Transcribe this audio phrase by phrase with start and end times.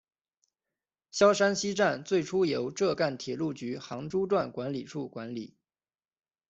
[1.11, 5.53] 萧山西站最初由浙赣铁路局杭诸段管理处管理。